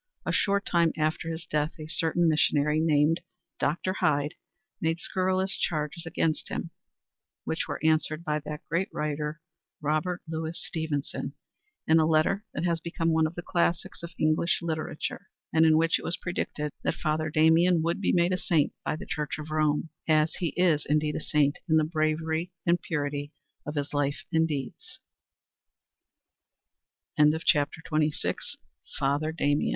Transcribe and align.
A 0.25 0.31
short 0.31 0.65
time 0.65 0.91
after 0.97 1.29
his 1.29 1.45
death 1.45 1.73
a 1.77 1.85
certain 1.85 2.27
missionary 2.27 2.79
named 2.79 3.21
Dr. 3.59 3.93
Hyde 3.93 4.33
made 4.81 4.99
scurrilous 4.99 5.55
charges 5.59 6.07
against 6.07 6.49
him 6.49 6.71
which 7.43 7.67
were 7.67 7.79
answered 7.85 8.23
by 8.25 8.39
that 8.39 8.65
great 8.67 8.89
writer, 8.91 9.39
Robert 9.79 10.23
Louis 10.27 10.57
Stevenson, 10.59 11.33
in 11.87 11.99
a 11.99 12.07
letter 12.07 12.43
that 12.51 12.65
has 12.65 12.79
become 12.79 13.11
one 13.13 13.27
of 13.27 13.35
the 13.35 13.43
classics 13.43 14.01
of 14.01 14.11
English 14.17 14.63
literature, 14.63 15.27
and 15.53 15.67
in 15.67 15.77
which 15.77 15.99
it 15.99 16.03
was 16.03 16.17
predicted 16.17 16.71
that 16.81 16.95
Father 16.95 17.29
Damien 17.29 17.83
would 17.83 18.01
be 18.01 18.11
made 18.11 18.33
a 18.33 18.39
saint 18.39 18.73
by 18.83 18.95
the 18.95 19.05
Church 19.05 19.37
of 19.37 19.51
Rome, 19.51 19.89
as 20.07 20.33
he 20.37 20.47
is 20.57 20.83
indeed 20.83 21.15
a 21.15 21.21
saint 21.21 21.59
in 21.69 21.77
the 21.77 21.83
bravery 21.83 22.51
and 22.65 22.81
purity 22.81 23.33
of 23.67 23.75
his 23.75 23.93
life 23.93 24.23
and 24.33 24.41
his 24.49 24.49
deeds. 24.49 24.99
CHAPTER 27.45 27.83
XXVII 27.85 28.09
CATHERINE 28.09 28.11
BRESHKOVSKY 29.37 29.49
In 29.51 29.59
the 29.59 29.69